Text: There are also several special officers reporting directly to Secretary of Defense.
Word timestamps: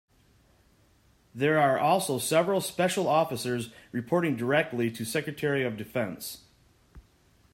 There 1.35 1.59
are 1.59 1.77
also 1.77 2.17
several 2.17 2.59
special 2.59 3.07
officers 3.07 3.69
reporting 3.91 4.35
directly 4.35 4.89
to 4.89 5.05
Secretary 5.05 5.63
of 5.63 5.77
Defense. 5.77 6.45